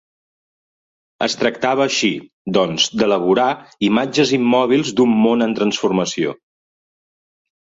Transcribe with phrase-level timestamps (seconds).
[1.25, 2.09] Es tractava així,
[2.57, 3.47] doncs, d'elaborar
[3.91, 6.35] imatges immòbils d'un món en transformació.